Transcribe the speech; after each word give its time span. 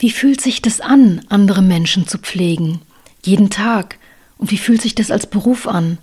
Wie 0.00 0.10
fühlt 0.10 0.40
sich 0.40 0.62
das 0.62 0.80
an, 0.80 1.20
andere 1.28 1.60
Menschen 1.60 2.08
zu 2.08 2.16
pflegen? 2.16 2.80
Jeden 3.22 3.50
Tag. 3.50 3.98
Und 4.38 4.50
wie 4.50 4.56
fühlt 4.56 4.80
sich 4.80 4.94
das 4.94 5.10
als 5.10 5.26
Beruf 5.26 5.68
an? 5.68 5.98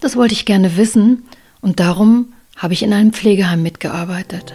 Das 0.00 0.16
wollte 0.16 0.32
ich 0.32 0.46
gerne 0.46 0.78
wissen 0.78 1.24
und 1.60 1.78
darum 1.78 2.32
habe 2.56 2.72
ich 2.72 2.82
in 2.82 2.94
einem 2.94 3.12
Pflegeheim 3.12 3.62
mitgearbeitet. 3.62 4.54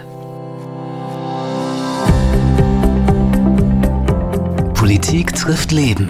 Politik 4.74 5.36
trifft 5.36 5.72
Leben. 5.72 6.10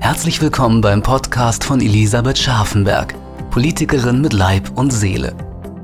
Herzlich 0.00 0.42
willkommen 0.42 0.80
beim 0.80 1.04
Podcast 1.04 1.62
von 1.62 1.80
Elisabeth 1.80 2.38
Scharfenberg, 2.38 3.14
Politikerin 3.52 4.20
mit 4.20 4.32
Leib 4.32 4.76
und 4.76 4.92
Seele, 4.92 5.36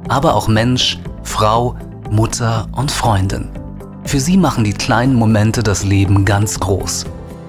aber 0.09 0.35
auch 0.35 0.49
Mensch, 0.49 0.99
Frau, 1.23 1.77
Mutter 2.11 2.67
und 2.73 2.91
Freundin. 2.91 3.51
Für 4.07 4.21
sie 4.21 4.37
machen 4.37 4.63
die 4.63 4.73
kleinen 4.73 5.17
Momente 5.17 5.65
das 5.65 5.83
Leben 5.83 6.25
ganz 6.25 6.61
groß, 6.61 7.07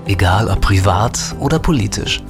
egal 0.08 0.48
ob 0.48 0.60
privat 0.60 1.36
oder 1.40 1.60
politisch. 1.60 2.24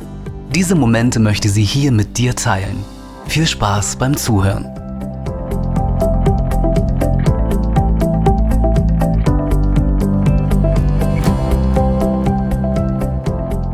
Diese 0.53 0.75
Momente 0.75 1.21
möchte 1.21 1.47
sie 1.47 1.63
hier 1.63 1.93
mit 1.93 2.17
dir 2.17 2.35
teilen. 2.35 2.83
Viel 3.27 3.47
Spaß 3.47 3.95
beim 3.95 4.17
Zuhören. 4.17 4.65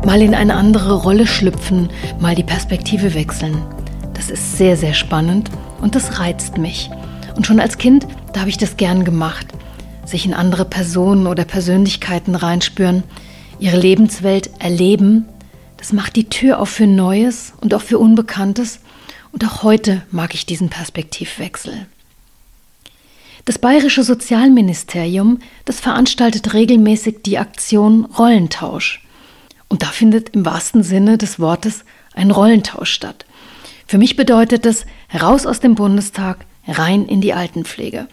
Mal 0.06 0.22
in 0.22 0.36
eine 0.36 0.54
andere 0.54 0.94
Rolle 1.02 1.26
schlüpfen, 1.26 1.88
mal 2.20 2.36
die 2.36 2.44
Perspektive 2.44 3.14
wechseln. 3.14 3.60
Das 4.14 4.30
ist 4.30 4.56
sehr, 4.56 4.76
sehr 4.76 4.94
spannend 4.94 5.50
und 5.82 5.96
das 5.96 6.20
reizt 6.20 6.58
mich. 6.58 6.90
Und 7.34 7.44
schon 7.44 7.58
als 7.58 7.76
Kind, 7.76 8.06
da 8.32 8.40
habe 8.40 8.50
ich 8.50 8.58
das 8.58 8.76
gern 8.76 9.04
gemacht. 9.04 9.48
Sich 10.04 10.26
in 10.26 10.34
andere 10.34 10.64
Personen 10.64 11.26
oder 11.26 11.44
Persönlichkeiten 11.44 12.34
reinspüren, 12.34 13.02
ihre 13.58 13.78
Lebenswelt 13.78 14.50
erleben, 14.58 15.26
das 15.84 15.92
macht 15.92 16.16
die 16.16 16.30
Tür 16.30 16.60
auf 16.60 16.70
für 16.70 16.86
Neues 16.86 17.52
und 17.60 17.74
auch 17.74 17.82
für 17.82 17.98
Unbekanntes. 17.98 18.80
Und 19.32 19.44
auch 19.44 19.62
heute 19.62 20.02
mag 20.10 20.34
ich 20.34 20.46
diesen 20.46 20.70
Perspektivwechsel. 20.70 21.86
Das 23.44 23.58
Bayerische 23.58 24.02
Sozialministerium, 24.02 25.40
das 25.66 25.80
veranstaltet 25.80 26.54
regelmäßig 26.54 27.16
die 27.26 27.36
Aktion 27.36 28.06
Rollentausch. 28.06 29.02
Und 29.68 29.82
da 29.82 29.88
findet 29.88 30.30
im 30.30 30.46
wahrsten 30.46 30.82
Sinne 30.82 31.18
des 31.18 31.38
Wortes 31.38 31.84
ein 32.14 32.30
Rollentausch 32.30 32.90
statt. 32.90 33.26
Für 33.86 33.98
mich 33.98 34.16
bedeutet 34.16 34.64
es 34.64 34.86
raus 35.12 35.44
aus 35.44 35.60
dem 35.60 35.74
Bundestag, 35.74 36.46
rein 36.66 37.04
in 37.04 37.20
die 37.20 37.34
Altenpflege. 37.34 38.08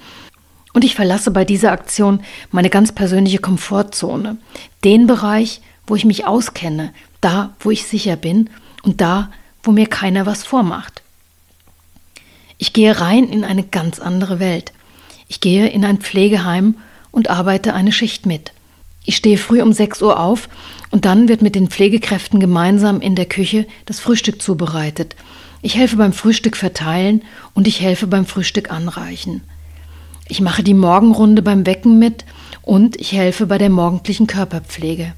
Und 0.73 0.83
ich 0.83 0.95
verlasse 0.95 1.31
bei 1.31 1.45
dieser 1.45 1.71
Aktion 1.71 2.21
meine 2.51 2.69
ganz 2.69 2.91
persönliche 2.91 3.39
Komfortzone, 3.39 4.37
den 4.83 5.07
Bereich, 5.07 5.61
wo 5.85 5.95
ich 5.95 6.05
mich 6.05 6.25
auskenne, 6.25 6.93
da, 7.19 7.53
wo 7.59 7.71
ich 7.71 7.85
sicher 7.85 8.15
bin 8.15 8.49
und 8.83 9.01
da, 9.01 9.31
wo 9.63 9.71
mir 9.71 9.87
keiner 9.87 10.25
was 10.25 10.43
vormacht. 10.43 11.01
Ich 12.57 12.73
gehe 12.73 12.99
rein 12.99 13.27
in 13.27 13.43
eine 13.43 13.63
ganz 13.63 13.99
andere 13.99 14.39
Welt. 14.39 14.71
Ich 15.27 15.39
gehe 15.39 15.67
in 15.67 15.83
ein 15.83 15.97
Pflegeheim 15.97 16.75
und 17.11 17.29
arbeite 17.29 17.73
eine 17.73 17.91
Schicht 17.91 18.25
mit. 18.25 18.53
Ich 19.03 19.15
stehe 19.15 19.37
früh 19.37 19.61
um 19.61 19.73
6 19.73 20.01
Uhr 20.01 20.19
auf 20.19 20.47
und 20.91 21.05
dann 21.05 21.27
wird 21.27 21.41
mit 21.41 21.55
den 21.55 21.69
Pflegekräften 21.69 22.39
gemeinsam 22.39 23.01
in 23.01 23.15
der 23.15 23.25
Küche 23.25 23.65
das 23.85 23.99
Frühstück 23.99 24.41
zubereitet. 24.41 25.15
Ich 25.61 25.75
helfe 25.75 25.97
beim 25.97 26.13
Frühstück 26.13 26.55
verteilen 26.55 27.23
und 27.53 27.67
ich 27.67 27.81
helfe 27.81 28.07
beim 28.07 28.25
Frühstück 28.25 28.71
anreichen. 28.71 29.41
Ich 30.31 30.39
mache 30.39 30.63
die 30.63 30.73
Morgenrunde 30.73 31.41
beim 31.41 31.65
Wecken 31.65 31.99
mit 31.99 32.23
und 32.61 32.95
ich 33.01 33.11
helfe 33.11 33.47
bei 33.47 33.57
der 33.57 33.69
morgendlichen 33.69 34.27
Körperpflege. 34.27 35.11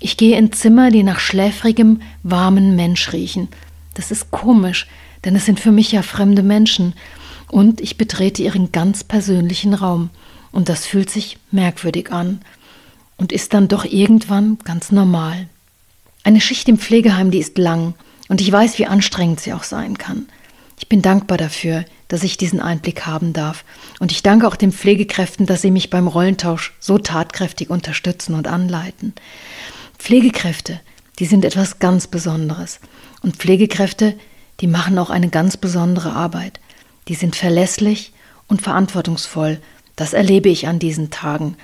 Ich 0.00 0.16
gehe 0.16 0.36
in 0.36 0.50
Zimmer, 0.50 0.90
die 0.90 1.04
nach 1.04 1.20
schläfrigem, 1.20 2.02
warmen 2.24 2.74
Mensch 2.74 3.12
riechen. 3.12 3.46
Das 3.94 4.10
ist 4.10 4.32
komisch, 4.32 4.88
denn 5.24 5.36
es 5.36 5.46
sind 5.46 5.60
für 5.60 5.70
mich 5.70 5.92
ja 5.92 6.02
fremde 6.02 6.42
Menschen. 6.42 6.94
Und 7.46 7.80
ich 7.80 7.98
betrete 7.98 8.42
ihren 8.42 8.72
ganz 8.72 9.04
persönlichen 9.04 9.74
Raum. 9.74 10.10
Und 10.50 10.68
das 10.68 10.86
fühlt 10.86 11.08
sich 11.08 11.38
merkwürdig 11.52 12.10
an 12.10 12.40
und 13.18 13.30
ist 13.30 13.54
dann 13.54 13.68
doch 13.68 13.84
irgendwann 13.84 14.58
ganz 14.64 14.90
normal. 14.90 15.46
Eine 16.24 16.40
Schicht 16.40 16.68
im 16.68 16.78
Pflegeheim, 16.78 17.30
die 17.30 17.38
ist 17.38 17.58
lang 17.58 17.94
und 18.26 18.40
ich 18.40 18.50
weiß, 18.50 18.80
wie 18.80 18.86
anstrengend 18.86 19.38
sie 19.38 19.52
auch 19.52 19.62
sein 19.62 19.96
kann. 19.96 20.26
Ich 20.78 20.88
bin 20.88 21.02
dankbar 21.02 21.38
dafür, 21.38 21.84
dass 22.08 22.22
ich 22.22 22.36
diesen 22.36 22.60
Einblick 22.60 23.06
haben 23.06 23.32
darf 23.32 23.64
und 23.98 24.12
ich 24.12 24.22
danke 24.22 24.46
auch 24.46 24.56
den 24.56 24.72
Pflegekräften, 24.72 25.46
dass 25.46 25.62
sie 25.62 25.70
mich 25.70 25.90
beim 25.90 26.06
Rollentausch 26.06 26.74
so 26.80 26.98
tatkräftig 26.98 27.70
unterstützen 27.70 28.34
und 28.34 28.46
anleiten. 28.46 29.14
Pflegekräfte, 29.98 30.80
die 31.18 31.26
sind 31.26 31.44
etwas 31.44 31.78
ganz 31.78 32.06
Besonderes 32.06 32.80
und 33.22 33.36
Pflegekräfte, 33.36 34.14
die 34.60 34.66
machen 34.66 34.98
auch 34.98 35.10
eine 35.10 35.28
ganz 35.28 35.56
besondere 35.56 36.12
Arbeit. 36.12 36.60
Die 37.08 37.14
sind 37.14 37.36
verlässlich 37.36 38.12
und 38.48 38.62
verantwortungsvoll. 38.62 39.60
Das 39.96 40.12
erlebe 40.12 40.48
ich 40.48 40.66
an 40.66 40.78
diesen 40.78 41.10
Tagen. 41.10 41.56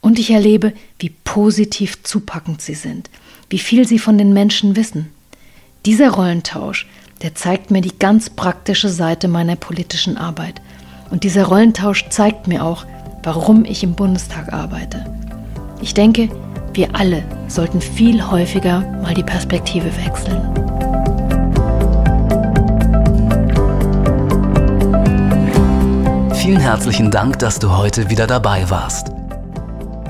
Und 0.00 0.18
ich 0.18 0.30
erlebe, 0.30 0.72
wie 0.98 1.10
positiv 1.24 2.02
zupackend 2.02 2.62
sie 2.62 2.74
sind, 2.74 3.10
wie 3.50 3.58
viel 3.58 3.86
sie 3.86 3.98
von 3.98 4.16
den 4.16 4.32
Menschen 4.32 4.76
wissen. 4.76 5.10
Dieser 5.84 6.10
Rollentausch, 6.10 6.86
der 7.22 7.34
zeigt 7.34 7.70
mir 7.70 7.82
die 7.82 7.98
ganz 7.98 8.30
praktische 8.30 8.88
Seite 8.88 9.28
meiner 9.28 9.56
politischen 9.56 10.16
Arbeit. 10.16 10.60
Und 11.10 11.24
dieser 11.24 11.44
Rollentausch 11.44 12.08
zeigt 12.08 12.46
mir 12.46 12.64
auch, 12.64 12.86
warum 13.22 13.64
ich 13.64 13.82
im 13.82 13.94
Bundestag 13.94 14.52
arbeite. 14.52 15.04
Ich 15.82 15.92
denke, 15.92 16.30
wir 16.72 16.94
alle 16.94 17.24
sollten 17.48 17.80
viel 17.80 18.30
häufiger 18.30 18.80
mal 19.02 19.12
die 19.12 19.22
Perspektive 19.22 19.90
wechseln. 19.96 20.40
Vielen 26.34 26.60
herzlichen 26.60 27.10
Dank, 27.10 27.38
dass 27.38 27.58
du 27.58 27.76
heute 27.76 28.08
wieder 28.08 28.26
dabei 28.26 28.68
warst. 28.70 29.08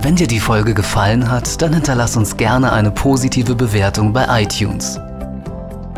Wenn 0.01 0.17
dir 0.17 0.29
die 0.29 0.41
Folge 0.41 0.75
gefallen 0.75 1.31
hat, 1.31 1.61
dann 1.61 1.75
hinterlass 1.75 2.17
uns 2.17 2.37
gerne 2.37 2.73
eine 2.73 2.91
positive 2.91 3.55
Bewertung 3.55 4.13
bei 4.13 4.43
iTunes. 4.43 4.99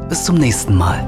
Bis 0.08 0.24
zum 0.24 0.36
nächsten 0.36 0.76
Mal. 0.76 1.04